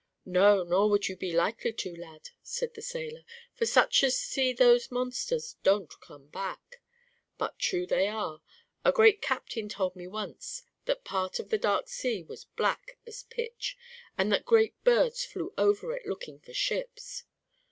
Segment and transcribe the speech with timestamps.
[0.25, 4.51] "No, nor would you be likely to, lad," said the sailor, "for such as see
[4.51, 6.81] those monsters don't come back.
[7.37, 8.41] But true they are.
[8.83, 13.21] A great captain told me once that part of the Dark Sea was black as
[13.29, 13.77] pitch,
[14.17, 17.25] and that great birds flew over it looking for ships.